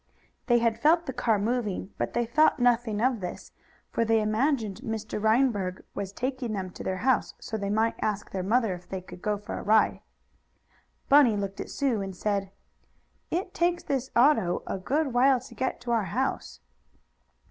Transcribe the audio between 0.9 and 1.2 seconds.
the